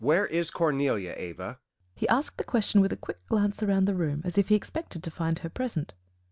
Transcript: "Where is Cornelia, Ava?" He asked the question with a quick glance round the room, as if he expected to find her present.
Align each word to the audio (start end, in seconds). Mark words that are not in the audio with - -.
"Where 0.03 0.25
is 0.25 0.49
Cornelia, 0.49 1.13
Ava?" 1.15 1.59
He 1.93 2.07
asked 2.07 2.39
the 2.39 2.43
question 2.43 2.81
with 2.81 2.91
a 2.91 2.97
quick 2.97 3.23
glance 3.27 3.61
round 3.61 3.87
the 3.87 3.93
room, 3.93 4.23
as 4.25 4.35
if 4.35 4.47
he 4.49 4.55
expected 4.55 5.03
to 5.03 5.11
find 5.11 5.37
her 5.37 5.49
present. 5.51 5.93